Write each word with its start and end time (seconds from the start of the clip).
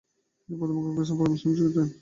তিনি 0.39 0.55
প্রথমে 0.59 0.81
কংগ্রেস 0.85 1.09
ও 1.11 1.15
পরে 1.17 1.29
মুসলিম 1.31 1.49
লীগে 1.49 1.59
যোগ 1.59 1.71
দেন। 1.75 1.87